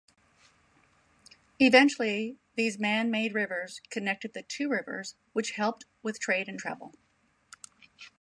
[1.59, 6.95] Eventually these man-made rivers connected the two rivers which helped with trade and travel.